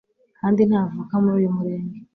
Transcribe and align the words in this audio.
kand 0.39 0.57
ntavuka 0.69 1.13
muri 1.23 1.35
uyu 1.39 1.55
murenge 1.55 1.99